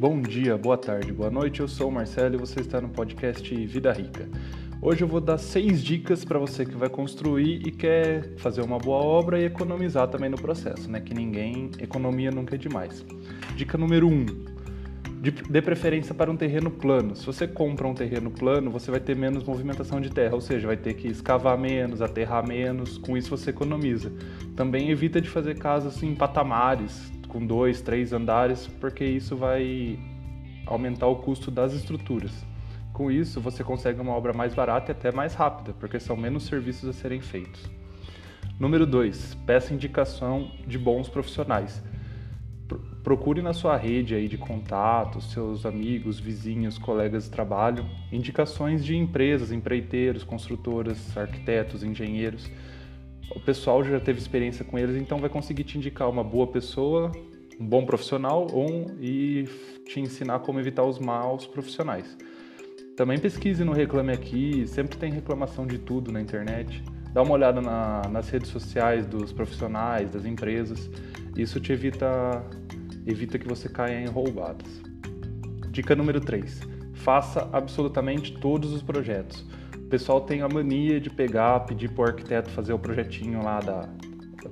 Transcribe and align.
Bom 0.00 0.22
dia, 0.22 0.56
boa 0.56 0.78
tarde, 0.78 1.12
boa 1.12 1.30
noite. 1.30 1.60
Eu 1.60 1.68
sou 1.68 1.90
o 1.90 1.92
Marcelo 1.92 2.34
e 2.34 2.38
você 2.38 2.60
está 2.60 2.80
no 2.80 2.88
podcast 2.88 3.54
Vida 3.66 3.92
Rica. 3.92 4.26
Hoje 4.80 5.04
eu 5.04 5.06
vou 5.06 5.20
dar 5.20 5.36
seis 5.36 5.84
dicas 5.84 6.24
para 6.24 6.38
você 6.38 6.64
que 6.64 6.74
vai 6.74 6.88
construir 6.88 7.60
e 7.66 7.70
quer 7.70 8.34
fazer 8.38 8.62
uma 8.62 8.78
boa 8.78 8.96
obra 8.96 9.38
e 9.38 9.44
economizar 9.44 10.08
também 10.08 10.30
no 10.30 10.40
processo, 10.40 10.90
né? 10.90 11.02
Que 11.02 11.12
ninguém 11.12 11.70
economia 11.78 12.30
nunca 12.30 12.54
é 12.54 12.58
demais. 12.58 13.04
Dica 13.54 13.76
número 13.76 14.08
um: 14.08 14.24
dê 15.50 15.60
preferência 15.60 16.14
para 16.14 16.30
um 16.30 16.36
terreno 16.36 16.70
plano. 16.70 17.14
Se 17.14 17.26
você 17.26 17.46
compra 17.46 17.86
um 17.86 17.92
terreno 17.92 18.30
plano, 18.30 18.70
você 18.70 18.90
vai 18.90 19.00
ter 19.00 19.14
menos 19.14 19.44
movimentação 19.44 20.00
de 20.00 20.08
terra, 20.08 20.34
ou 20.34 20.40
seja, 20.40 20.66
vai 20.66 20.78
ter 20.78 20.94
que 20.94 21.08
escavar 21.08 21.58
menos, 21.58 22.00
aterrar 22.00 22.48
menos. 22.48 22.96
Com 22.96 23.18
isso 23.18 23.28
você 23.28 23.50
economiza. 23.50 24.10
Também 24.56 24.88
evita 24.88 25.20
de 25.20 25.28
fazer 25.28 25.58
casas 25.58 26.02
em 26.02 26.14
patamares, 26.14 27.12
com 27.30 27.44
dois, 27.44 27.80
três 27.80 28.12
andares, 28.12 28.66
porque 28.66 29.04
isso 29.04 29.36
vai 29.36 29.98
aumentar 30.66 31.06
o 31.06 31.16
custo 31.16 31.50
das 31.50 31.72
estruturas. 31.72 32.44
Com 32.92 33.10
isso, 33.10 33.40
você 33.40 33.64
consegue 33.64 34.00
uma 34.00 34.12
obra 34.12 34.32
mais 34.32 34.52
barata 34.52 34.90
e 34.90 34.92
até 34.92 35.10
mais 35.10 35.34
rápida, 35.34 35.72
porque 35.78 35.98
são 35.98 36.16
menos 36.16 36.44
serviços 36.44 36.88
a 36.88 36.92
serem 36.92 37.20
feitos. 37.20 37.70
Número 38.58 38.84
2. 38.84 39.36
Peça 39.46 39.72
indicação 39.72 40.50
de 40.66 40.78
bons 40.78 41.08
profissionais. 41.08 41.82
Procure 43.02 43.40
na 43.40 43.54
sua 43.54 43.76
rede 43.76 44.14
aí 44.14 44.28
de 44.28 44.36
contatos, 44.36 45.32
seus 45.32 45.64
amigos, 45.64 46.20
vizinhos, 46.20 46.76
colegas 46.76 47.24
de 47.24 47.30
trabalho, 47.30 47.86
indicações 48.12 48.84
de 48.84 48.94
empresas, 48.94 49.50
empreiteiros, 49.50 50.22
construtoras, 50.22 51.16
arquitetos, 51.16 51.82
engenheiros 51.82 52.50
o 53.34 53.40
pessoal 53.40 53.84
já 53.84 54.00
teve 54.00 54.18
experiência 54.18 54.64
com 54.64 54.78
eles, 54.78 54.96
então 54.96 55.18
vai 55.18 55.30
conseguir 55.30 55.64
te 55.64 55.78
indicar 55.78 56.08
uma 56.08 56.24
boa 56.24 56.46
pessoa, 56.46 57.12
um 57.58 57.66
bom 57.66 57.84
profissional 57.84 58.46
ou, 58.52 58.86
e 59.00 59.48
te 59.86 60.00
ensinar 60.00 60.40
como 60.40 60.58
evitar 60.58 60.84
os 60.84 60.98
maus 60.98 61.46
profissionais. 61.46 62.16
Também 62.96 63.18
pesquise 63.18 63.64
no 63.64 63.72
Reclame 63.72 64.12
Aqui, 64.12 64.66
sempre 64.66 64.98
tem 64.98 65.12
reclamação 65.12 65.66
de 65.66 65.78
tudo 65.78 66.12
na 66.12 66.20
internet. 66.20 66.82
Dá 67.12 67.22
uma 67.22 67.32
olhada 67.32 67.60
na, 67.60 68.02
nas 68.10 68.28
redes 68.28 68.50
sociais 68.50 69.06
dos 69.06 69.32
profissionais, 69.32 70.10
das 70.10 70.24
empresas. 70.24 70.90
Isso 71.36 71.58
te 71.60 71.72
evita, 71.72 72.44
evita 73.06 73.38
que 73.38 73.48
você 73.48 73.68
caia 73.68 74.00
em 74.00 74.06
roubadas. 74.06 74.82
Dica 75.70 75.94
número 75.94 76.20
3. 76.20 76.60
Faça 76.92 77.48
absolutamente 77.52 78.34
todos 78.38 78.72
os 78.72 78.82
projetos 78.82 79.46
pessoal 79.90 80.20
tem 80.20 80.40
a 80.40 80.48
mania 80.48 81.00
de 81.00 81.10
pegar, 81.10 81.60
pedir 81.60 81.90
para 81.90 82.02
o 82.02 82.06
arquiteto 82.06 82.48
fazer 82.50 82.72
o 82.72 82.78
projetinho 82.78 83.42
lá 83.42 83.60
da, 83.60 83.88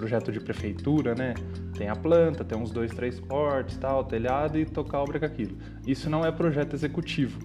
projeto 0.00 0.32
de 0.32 0.40
prefeitura, 0.40 1.14
né? 1.14 1.34
Tem 1.76 1.88
a 1.88 1.94
planta, 1.94 2.44
tem 2.44 2.58
uns 2.58 2.70
dois, 2.70 2.90
três 2.90 3.20
cortes, 3.20 3.76
tal, 3.76 4.04
telhado 4.04 4.58
e 4.58 4.64
tocar 4.64 4.98
a 4.98 5.02
obra 5.02 5.18
com 5.20 5.26
aquilo. 5.26 5.56
Isso 5.86 6.08
não 6.08 6.24
é 6.24 6.32
projeto 6.32 6.74
executivo. 6.74 7.38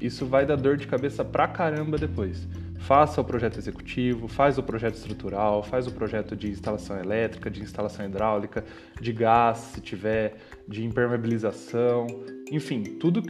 Isso 0.00 0.26
vai 0.26 0.44
dar 0.44 0.56
dor 0.56 0.76
de 0.76 0.86
cabeça 0.86 1.24
pra 1.24 1.46
caramba 1.46 1.96
depois. 1.96 2.48
Faça 2.80 3.20
o 3.20 3.24
projeto 3.24 3.58
executivo, 3.58 4.26
faz 4.26 4.58
o 4.58 4.62
projeto 4.62 4.96
estrutural, 4.96 5.62
faz 5.62 5.86
o 5.86 5.92
projeto 5.92 6.34
de 6.34 6.50
instalação 6.50 6.98
elétrica, 6.98 7.48
de 7.48 7.62
instalação 7.62 8.04
hidráulica, 8.04 8.64
de 9.00 9.12
gás, 9.12 9.58
se 9.58 9.80
tiver, 9.80 10.34
de 10.66 10.84
impermeabilização, 10.84 12.06
enfim, 12.50 12.82
tudo 12.82 13.22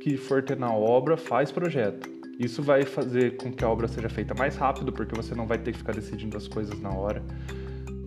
que 0.00 0.16
for 0.16 0.42
ter 0.42 0.56
na 0.56 0.72
obra 0.72 1.18
faz 1.18 1.52
projeto. 1.52 2.17
Isso 2.38 2.62
vai 2.62 2.84
fazer 2.84 3.36
com 3.36 3.52
que 3.52 3.64
a 3.64 3.68
obra 3.68 3.88
seja 3.88 4.08
feita 4.08 4.32
mais 4.32 4.54
rápido, 4.56 4.92
porque 4.92 5.12
você 5.12 5.34
não 5.34 5.44
vai 5.44 5.58
ter 5.58 5.72
que 5.72 5.78
ficar 5.78 5.92
decidindo 5.92 6.36
as 6.36 6.46
coisas 6.46 6.80
na 6.80 6.90
hora. 6.90 7.20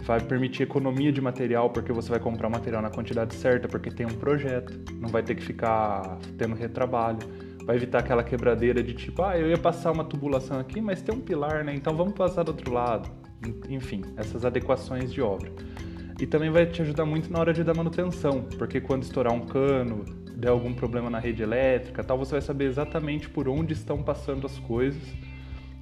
Vai 0.06 0.22
permitir 0.22 0.64
economia 0.64 1.12
de 1.12 1.20
material, 1.20 1.70
porque 1.70 1.92
você 1.92 2.10
vai 2.10 2.20
comprar 2.20 2.48
o 2.48 2.52
material 2.52 2.82
na 2.82 2.90
quantidade 2.90 3.36
certa, 3.36 3.68
porque 3.68 3.92
tem 3.92 4.06
um 4.06 4.14
projeto. 4.14 4.74
Não 4.94 5.10
vai 5.10 5.22
ter 5.22 5.36
que 5.36 5.44
ficar 5.44 6.18
tendo 6.38 6.56
retrabalho. 6.56 7.20
Vai 7.66 7.76
evitar 7.76 8.00
aquela 8.00 8.24
quebradeira 8.24 8.82
de 8.82 8.94
tipo, 8.94 9.22
ah, 9.22 9.38
eu 9.38 9.50
ia 9.50 9.58
passar 9.58 9.92
uma 9.92 10.06
tubulação 10.06 10.60
aqui, 10.60 10.80
mas 10.80 11.02
tem 11.02 11.14
um 11.14 11.20
pilar, 11.20 11.66
né? 11.66 11.76
Então 11.76 11.94
vamos 11.94 12.14
passar 12.14 12.44
do 12.44 12.50
outro 12.52 12.72
lado. 12.72 13.12
Enfim, 13.68 14.02
essas 14.16 14.46
adequações 14.46 15.12
de 15.12 15.22
obra. 15.22 15.52
E 16.22 16.26
também 16.26 16.50
vai 16.50 16.66
te 16.66 16.82
ajudar 16.82 17.06
muito 17.06 17.30
na 17.32 17.40
hora 17.40 17.54
de 17.54 17.66
dar 17.66 17.76
manutenção, 17.76 18.44
porque 18.58 18.80
quando 18.80 19.04
estourar 19.04 19.34
um 19.34 19.42
cano, 19.42 20.06
der 20.36 20.50
algum 20.50 20.74
problema 20.74 21.10
na 21.10 21.20
rede 21.20 21.44
elétrica, 21.44 22.04
tal, 22.04 22.18
você 22.18 22.32
vai 22.32 22.42
saber 22.42 22.66
exatamente 22.66 23.30
por 23.30 23.48
onde 23.48 23.74
estão 23.74 24.02
passando 24.02 24.46
as 24.46 24.58
coisas. 24.60 25.02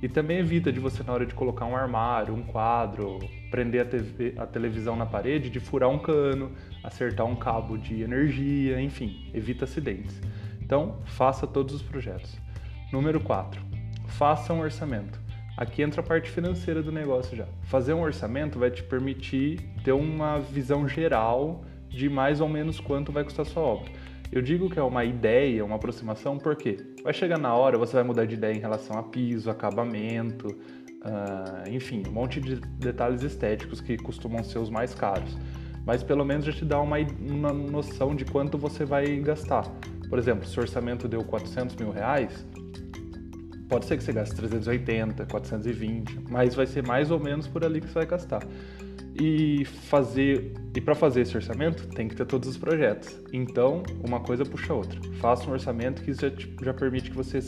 E 0.01 0.07
também 0.07 0.37
evita 0.37 0.71
de 0.71 0.79
você, 0.79 1.03
na 1.03 1.11
hora 1.11 1.25
de 1.25 1.33
colocar 1.33 1.65
um 1.65 1.75
armário, 1.75 2.33
um 2.33 2.41
quadro, 2.41 3.19
prender 3.51 3.81
a, 3.81 3.85
TV, 3.85 4.33
a 4.37 4.45
televisão 4.45 4.95
na 4.95 5.05
parede, 5.05 5.49
de 5.49 5.59
furar 5.59 5.89
um 5.89 5.99
cano, 5.99 6.51
acertar 6.81 7.25
um 7.25 7.35
cabo 7.35 7.77
de 7.77 8.01
energia, 8.01 8.81
enfim, 8.81 9.29
evita 9.33 9.65
acidentes. 9.65 10.21
Então, 10.61 10.99
faça 11.03 11.45
todos 11.45 11.75
os 11.75 11.81
projetos. 11.81 12.37
Número 12.93 13.19
4. 13.19 13.61
Faça 14.07 14.53
um 14.53 14.61
orçamento. 14.61 15.19
Aqui 15.57 15.81
entra 15.81 15.99
a 15.99 16.03
parte 16.03 16.29
financeira 16.29 16.81
do 16.81 16.91
negócio 16.91 17.35
já. 17.35 17.45
Fazer 17.63 17.93
um 17.93 18.01
orçamento 18.01 18.57
vai 18.57 18.71
te 18.71 18.81
permitir 18.81 19.59
ter 19.83 19.91
uma 19.91 20.39
visão 20.39 20.87
geral 20.87 21.65
de 21.89 22.07
mais 22.07 22.39
ou 22.39 22.47
menos 22.47 22.79
quanto 22.79 23.11
vai 23.11 23.25
custar 23.25 23.45
sua 23.45 23.63
obra. 23.63 23.91
Eu 24.31 24.43
digo 24.43 24.69
que 24.69 24.77
é 24.77 24.83
uma 24.83 25.03
ideia, 25.03 25.65
uma 25.65 25.77
aproximação, 25.77 26.37
porque 26.37 26.77
vai 27.03 27.13
chegar 27.13 27.39
na 27.39 27.53
hora, 27.55 27.77
você 27.79 27.93
vai 27.93 28.03
mudar 28.03 28.25
de 28.25 28.35
ideia 28.35 28.53
em 28.53 28.59
relação 28.59 28.97
a 28.97 29.01
piso, 29.01 29.49
acabamento, 29.49 30.47
uh, 30.47 31.67
enfim, 31.69 32.03
um 32.07 32.11
monte 32.11 32.39
de 32.39 32.55
detalhes 32.55 33.23
estéticos 33.23 33.81
que 33.81 33.97
costumam 33.97 34.43
ser 34.43 34.59
os 34.59 34.69
mais 34.69 34.93
caros. 34.93 35.35
Mas 35.83 36.03
pelo 36.03 36.23
menos 36.23 36.45
já 36.45 36.51
te 36.51 36.63
dá 36.63 36.79
uma, 36.79 36.97
uma 37.19 37.51
noção 37.51 38.15
de 38.15 38.23
quanto 38.23 38.55
você 38.55 38.85
vai 38.85 39.17
gastar. 39.17 39.63
Por 40.07 40.19
exemplo, 40.19 40.45
se 40.45 40.59
o 40.59 40.61
orçamento 40.61 41.07
deu 41.07 41.23
400 41.23 41.75
mil 41.77 41.89
reais, 41.89 42.45
pode 43.67 43.85
ser 43.85 43.97
que 43.97 44.03
você 44.03 44.13
gaste 44.13 44.35
380, 44.35 45.25
420, 45.25 46.19
mas 46.29 46.53
vai 46.53 46.67
ser 46.67 46.85
mais 46.85 47.09
ou 47.09 47.19
menos 47.19 47.47
por 47.47 47.63
ali 47.65 47.81
que 47.81 47.87
você 47.87 47.93
vai 47.95 48.05
gastar 48.05 48.43
e 49.19 49.65
fazer 49.65 50.53
e 50.75 50.79
para 50.79 50.95
fazer 50.95 51.21
esse 51.21 51.35
orçamento 51.35 51.87
tem 51.87 52.07
que 52.07 52.15
ter 52.15 52.25
todos 52.25 52.47
os 52.47 52.57
projetos. 52.57 53.19
Então 53.33 53.83
uma 54.03 54.19
coisa 54.19 54.45
puxa 54.45 54.71
a 54.71 54.75
outra. 54.75 54.99
Faça 55.19 55.49
um 55.49 55.53
orçamento 55.53 56.01
que 56.01 56.13
já, 56.13 56.31
já 56.63 56.73
permite 56.73 57.09
que 57.09 57.15
você 57.15 57.41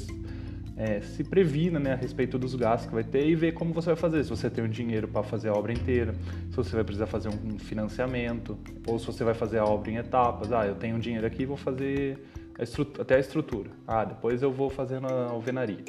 é, 0.75 0.99
se 0.99 1.23
previna 1.23 1.79
né, 1.79 1.93
a 1.93 1.95
respeito 1.95 2.39
dos 2.39 2.55
gastos 2.55 2.89
que 2.89 2.93
vai 2.95 3.03
ter 3.03 3.27
e 3.27 3.35
ver 3.35 3.53
como 3.53 3.73
você 3.73 3.87
vai 3.87 3.95
fazer. 3.95 4.23
Se 4.23 4.29
você 4.29 4.49
tem 4.49 4.63
o 4.63 4.67
dinheiro 4.67 5.07
para 5.07 5.23
fazer 5.23 5.49
a 5.49 5.53
obra 5.53 5.71
inteira, 5.71 6.13
se 6.49 6.55
você 6.55 6.75
vai 6.75 6.83
precisar 6.83 7.05
fazer 7.05 7.29
um 7.29 7.59
financiamento, 7.59 8.57
ou 8.87 8.97
se 8.97 9.05
você 9.05 9.23
vai 9.23 9.33
fazer 9.33 9.59
a 9.59 9.65
obra 9.65 9.91
em 9.91 9.97
etapas. 9.97 10.51
Ah, 10.51 10.65
eu 10.65 10.75
tenho 10.75 10.99
dinheiro 10.99 11.25
aqui, 11.25 11.45
vou 11.45 11.57
fazer 11.57 12.17
a 12.57 13.01
até 13.01 13.15
a 13.15 13.19
estrutura. 13.19 13.69
Ah, 13.87 14.03
depois 14.03 14.41
eu 14.41 14.51
vou 14.51 14.69
fazendo 14.69 15.07
a 15.07 15.29
alvenaria. 15.29 15.83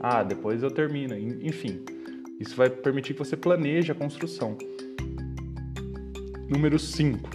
Ah, 0.00 0.22
depois 0.22 0.62
eu 0.62 0.70
termino. 0.70 1.16
Enfim, 1.16 1.84
isso 2.40 2.56
vai 2.56 2.70
permitir 2.70 3.12
que 3.12 3.18
você 3.18 3.36
planeje 3.36 3.92
a 3.92 3.94
construção. 3.94 4.56
Número 6.48 6.78
5. 6.78 7.28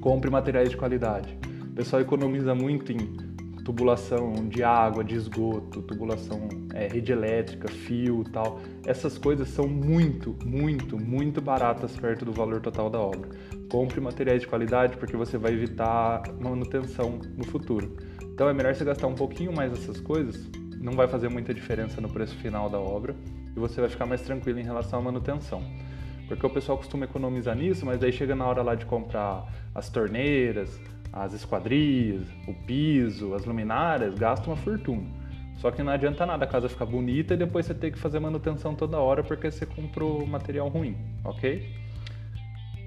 Compre 0.00 0.28
materiais 0.28 0.70
de 0.70 0.76
qualidade. 0.76 1.38
O 1.70 1.74
pessoal 1.74 2.02
economiza 2.02 2.56
muito 2.56 2.90
em 2.90 2.98
tubulação 3.64 4.48
de 4.48 4.64
água, 4.64 5.04
de 5.04 5.14
esgoto, 5.14 5.80
tubulação, 5.82 6.48
é, 6.74 6.88
rede 6.88 7.12
elétrica, 7.12 7.68
fio 7.68 8.24
tal. 8.32 8.60
Essas 8.84 9.16
coisas 9.16 9.48
são 9.48 9.68
muito, 9.68 10.36
muito, 10.44 10.98
muito 10.98 11.40
baratas 11.40 11.96
perto 11.96 12.24
do 12.24 12.32
valor 12.32 12.60
total 12.60 12.90
da 12.90 12.98
obra. 12.98 13.28
Compre 13.70 14.00
materiais 14.00 14.40
de 14.40 14.48
qualidade 14.48 14.96
porque 14.96 15.16
você 15.16 15.38
vai 15.38 15.52
evitar 15.52 16.22
manutenção 16.40 17.20
no 17.36 17.44
futuro. 17.44 17.96
Então 18.24 18.48
é 18.48 18.52
melhor 18.52 18.74
você 18.74 18.84
gastar 18.84 19.06
um 19.06 19.14
pouquinho 19.14 19.52
mais 19.52 19.70
nessas 19.70 20.00
coisas, 20.00 20.50
não 20.80 20.94
vai 20.94 21.06
fazer 21.06 21.28
muita 21.28 21.54
diferença 21.54 22.00
no 22.00 22.08
preço 22.08 22.34
final 22.38 22.68
da 22.68 22.80
obra 22.80 23.14
e 23.56 23.60
você 23.60 23.80
vai 23.80 23.88
ficar 23.88 24.04
mais 24.04 24.22
tranquilo 24.22 24.58
em 24.58 24.64
relação 24.64 24.98
à 24.98 25.02
manutenção. 25.02 25.62
Porque 26.26 26.44
o 26.44 26.50
pessoal 26.50 26.76
costuma 26.78 27.04
economizar 27.04 27.56
nisso, 27.56 27.86
mas 27.86 28.00
daí 28.00 28.12
chega 28.12 28.34
na 28.34 28.46
hora 28.46 28.62
lá 28.62 28.74
de 28.74 28.84
comprar 28.84 29.46
as 29.74 29.88
torneiras, 29.88 30.80
as 31.12 31.32
esquadrias, 31.32 32.26
o 32.46 32.54
piso, 32.66 33.34
as 33.34 33.44
luminárias, 33.44 34.14
gasta 34.14 34.46
uma 34.48 34.56
fortuna. 34.56 35.06
Só 35.56 35.70
que 35.70 35.82
não 35.82 35.92
adianta 35.92 36.26
nada 36.26 36.44
a 36.44 36.48
casa 36.48 36.68
ficar 36.68 36.84
bonita 36.84 37.34
e 37.34 37.36
depois 37.36 37.64
você 37.64 37.74
ter 37.74 37.90
que 37.90 37.98
fazer 37.98 38.20
manutenção 38.20 38.74
toda 38.74 38.98
hora 38.98 39.22
porque 39.22 39.50
você 39.50 39.64
comprou 39.64 40.26
material 40.26 40.68
ruim, 40.68 40.96
ok? 41.24 41.66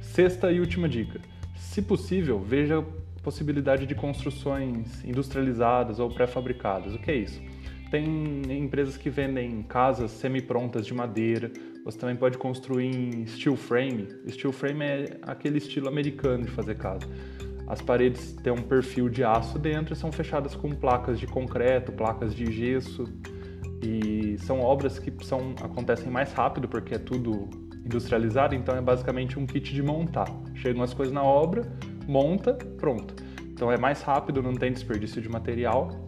Sexta 0.01 0.51
e 0.51 0.59
última 0.59 0.87
dica. 0.87 1.19
Se 1.55 1.81
possível, 1.81 2.39
veja 2.39 2.79
a 2.79 3.21
possibilidade 3.23 3.85
de 3.85 3.95
construções 3.95 5.03
industrializadas 5.03 5.99
ou 5.99 6.09
pré-fabricadas. 6.11 6.93
O 6.93 6.99
que 6.99 7.09
é 7.09 7.15
isso? 7.15 7.41
Tem 7.89 8.05
empresas 8.55 8.97
que 8.97 9.09
vendem 9.09 9.63
casas 9.63 10.11
semi-prontas 10.11 10.85
de 10.85 10.93
madeira. 10.93 11.51
Você 11.85 11.97
também 11.97 12.15
pode 12.15 12.37
construir 12.37 12.87
em 12.87 13.25
steel 13.25 13.55
frame. 13.55 14.07
Steel 14.27 14.51
frame 14.51 14.83
é 14.83 15.17
aquele 15.23 15.57
estilo 15.57 15.87
americano 15.87 16.45
de 16.45 16.51
fazer 16.51 16.75
casa. 16.75 17.07
As 17.67 17.81
paredes 17.81 18.33
têm 18.33 18.51
um 18.51 18.61
perfil 18.61 19.09
de 19.09 19.23
aço 19.23 19.59
dentro 19.59 19.93
e 19.93 19.95
são 19.95 20.11
fechadas 20.11 20.55
com 20.55 20.69
placas 20.71 21.19
de 21.19 21.27
concreto, 21.27 21.91
placas 21.91 22.33
de 22.33 22.51
gesso. 22.51 23.05
E 23.81 24.37
são 24.39 24.59
obras 24.59 24.99
que 24.99 25.13
são, 25.23 25.53
acontecem 25.61 26.11
mais 26.11 26.33
rápido 26.33 26.67
porque 26.67 26.95
é 26.95 26.97
tudo 26.97 27.49
industrializado, 27.85 28.53
então 28.55 28.75
é 28.75 28.81
basicamente 28.81 29.39
um 29.39 29.45
kit 29.45 29.73
de 29.73 29.81
montar. 29.81 30.27
Chegam 30.55 30.83
as 30.83 30.93
coisas 30.93 31.13
na 31.13 31.23
obra, 31.23 31.63
monta, 32.07 32.53
pronto. 32.53 33.15
Então 33.41 33.71
é 33.71 33.77
mais 33.77 34.01
rápido, 34.01 34.41
não 34.41 34.53
tem 34.53 34.71
desperdício 34.71 35.21
de 35.21 35.29
material. 35.29 36.07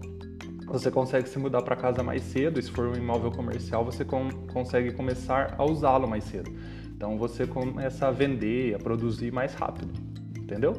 Você 0.71 0.89
consegue 0.89 1.27
se 1.27 1.38
mudar 1.38 1.62
para 1.63 1.75
casa 1.75 2.01
mais 2.01 2.23
cedo, 2.23 2.62
se 2.62 2.71
for 2.71 2.88
um 2.88 2.95
imóvel 2.95 3.29
comercial, 3.29 3.83
você 3.83 4.06
com, 4.06 4.29
consegue 4.53 4.94
começar 4.94 5.53
a 5.57 5.65
usá-lo 5.65 6.07
mais 6.07 6.23
cedo. 6.23 6.50
Então 6.95 7.18
você 7.18 7.45
começa 7.45 8.07
a 8.07 8.12
vender, 8.12 8.75
a 8.75 8.79
produzir 8.79 9.33
mais 9.33 9.53
rápido, 9.53 9.91
entendeu? 10.38 10.73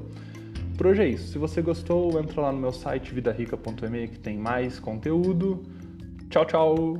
Por 0.79 0.87
hoje 0.87 1.03
é 1.03 1.09
isso. 1.09 1.29
Se 1.29 1.39
você 1.39 1.61
gostou, 1.61 2.19
entra 2.19 2.41
lá 2.41 2.53
no 2.53 2.59
meu 2.59 2.73
site 2.73 3.15
vidarica.me 3.15 4.09
que 4.09 4.19
tem 4.19 4.39
mais 4.39 4.81
conteúdo. 4.81 5.63
Tchau, 6.31 6.47
tchau! 6.47 6.99